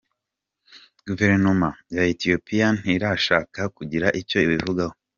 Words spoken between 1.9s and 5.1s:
ya Ethopia ntirashaka kugira icyo ibivugaho.